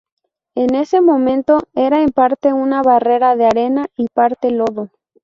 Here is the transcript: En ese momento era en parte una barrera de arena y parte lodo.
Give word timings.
En 0.55 0.73
ese 0.73 0.99
momento 0.99 1.59
era 1.75 2.01
en 2.01 2.09
parte 2.09 2.53
una 2.53 2.81
barrera 2.81 3.35
de 3.35 3.45
arena 3.45 3.85
y 3.95 4.07
parte 4.07 4.49
lodo. 4.49 4.89